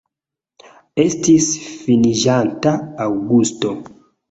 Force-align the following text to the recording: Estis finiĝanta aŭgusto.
Estis 1.03 1.51
finiĝanta 1.83 2.75
aŭgusto. 3.09 3.79